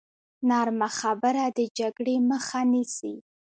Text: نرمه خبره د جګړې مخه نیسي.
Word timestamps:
نرمه 0.49 0.89
خبره 0.99 1.43
د 1.57 1.59
جګړې 1.77 2.15
مخه 2.29 2.59
نیسي. 2.71 3.15